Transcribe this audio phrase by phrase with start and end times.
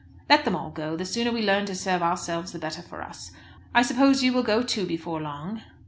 [0.27, 3.29] Let them all go; the sooner we learn to serve ourselves the better for us.
[3.71, 5.61] I suppose you will go too before long."